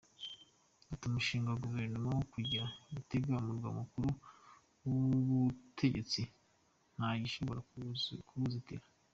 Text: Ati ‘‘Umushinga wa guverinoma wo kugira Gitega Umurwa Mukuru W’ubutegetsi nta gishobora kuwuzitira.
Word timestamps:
Ati 0.93 1.03
‘‘Umushinga 1.09 1.47
wa 1.49 1.61
guverinoma 1.63 2.09
wo 2.15 2.25
kugira 2.33 2.65
Gitega 2.95 3.29
Umurwa 3.41 3.69
Mukuru 3.79 4.09
W’ubutegetsi 4.87 6.21
nta 6.95 7.09
gishobora 7.23 7.59
kuwuzitira. 8.29 8.83